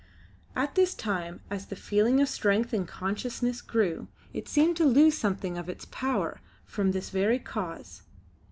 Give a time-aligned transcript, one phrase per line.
[0.55, 5.15] At this time, as the feeling of strength and consciousness grew, it seemed to lose
[5.15, 8.01] something of its power from this very cause.